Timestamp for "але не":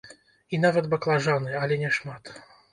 1.63-1.95